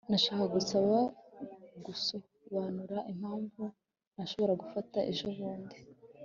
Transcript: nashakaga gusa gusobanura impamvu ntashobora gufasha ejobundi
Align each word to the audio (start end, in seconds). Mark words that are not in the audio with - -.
nashakaga 0.09 0.47
gusa 0.55 0.75
gusobanura 1.85 2.97
impamvu 3.11 3.61
ntashobora 4.13 4.59
gufasha 4.61 4.99
ejobundi 5.11 5.77